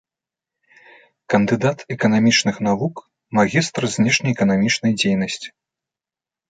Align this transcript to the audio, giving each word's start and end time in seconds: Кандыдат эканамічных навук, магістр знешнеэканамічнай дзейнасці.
Кандыдат 1.33 1.79
эканамічных 1.97 2.55
навук, 2.69 2.95
магістр 3.41 3.83
знешнеэканамічнай 3.99 4.91
дзейнасці. 5.05 5.49